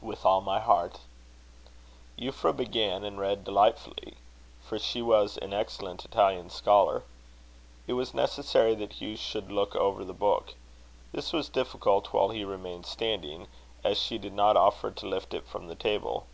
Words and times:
"With 0.00 0.24
all 0.24 0.40
my 0.40 0.60
heart." 0.60 1.00
Euphra 2.18 2.56
began, 2.56 3.04
and 3.04 3.20
read 3.20 3.44
delightfully; 3.44 4.16
for 4.62 4.78
she 4.78 5.02
was 5.02 5.36
an 5.36 5.52
excellent 5.52 6.06
Italian 6.06 6.48
scholar. 6.48 7.02
It 7.86 7.92
was 7.92 8.14
necessary 8.14 8.74
that 8.76 8.94
Hugh 8.94 9.14
should 9.18 9.52
look 9.52 9.76
over 9.76 10.04
the 10.06 10.14
book. 10.14 10.54
This 11.12 11.34
was 11.34 11.50
difficult 11.50 12.14
while 12.14 12.30
he 12.30 12.46
remained 12.46 12.86
standing, 12.86 13.46
as 13.84 13.98
she 13.98 14.16
did 14.16 14.32
not 14.32 14.56
offer 14.56 14.90
to 14.90 15.06
lift 15.06 15.34
it 15.34 15.46
from 15.46 15.66
the 15.68 15.74
table. 15.76 16.24